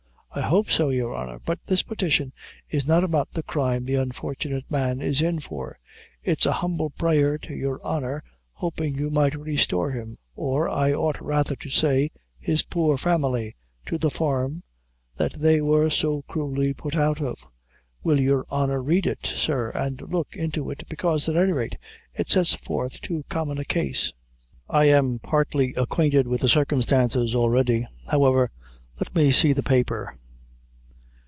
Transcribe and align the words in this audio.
"I 0.33 0.39
hope 0.39 0.69
so, 0.71 0.87
your 0.91 1.13
honor; 1.13 1.39
but 1.45 1.59
this 1.65 1.83
petition 1.83 2.31
is 2.69 2.87
not 2.87 3.03
about 3.03 3.33
the 3.33 3.43
crime 3.43 3.83
the 3.83 3.95
unfortunate 3.95 4.63
man 4.71 5.01
is 5.01 5.21
in 5.21 5.39
for; 5.41 5.77
it's 6.23 6.45
an 6.45 6.53
humble 6.53 6.89
prayer 6.89 7.37
to 7.39 7.53
your 7.53 7.81
honor, 7.83 8.23
hopin' 8.53 8.95
you 8.95 9.09
might 9.09 9.37
restore 9.37 9.91
him 9.91 10.17
or, 10.33 10.69
I 10.69 10.93
ought 10.93 11.19
rather 11.21 11.57
to 11.57 11.69
say, 11.69 12.11
his 12.39 12.63
poor 12.63 12.97
family, 12.97 13.57
to 13.87 13.97
the 13.97 14.09
farm 14.09 14.63
that 15.17 15.33
they 15.33 15.59
wor 15.59 15.89
so 15.89 16.21
cruelly 16.21 16.73
put 16.73 16.95
out 16.95 17.19
of. 17.21 17.45
Will 18.01 18.21
your 18.21 18.45
honor 18.49 18.81
read 18.81 19.05
it, 19.05 19.25
sir, 19.25 19.69
and 19.71 20.01
look 20.01 20.29
into 20.33 20.69
it, 20.71 20.87
bekaise, 20.87 21.27
at 21.27 21.35
any 21.35 21.51
rate, 21.51 21.75
it 22.13 22.29
sets 22.29 22.53
forth 22.55 23.01
too 23.01 23.25
common 23.27 23.57
a 23.57 23.65
case." 23.65 24.13
"I 24.69 24.85
am 24.85 25.19
partly 25.19 25.73
acquainted 25.75 26.25
with 26.25 26.39
the 26.39 26.47
circumstances, 26.47 27.35
already; 27.35 27.85
however, 28.07 28.49
let 28.97 29.13
me 29.13 29.33
see 29.33 29.51
the 29.51 29.61
paper." 29.61 30.15